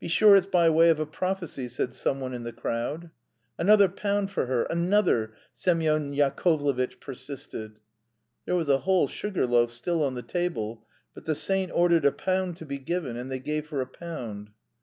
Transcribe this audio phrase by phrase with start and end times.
[0.00, 3.10] "Be sure it's by way of a prophecy," said someone in the crowd.
[3.58, 7.78] "Another pound for her, another!" Semyon Yakovlevitch persisted.
[8.46, 12.12] There was a whole sugar loaf still on the table, but the saint ordered a
[12.12, 14.48] pound to be given, and they gave her a pound.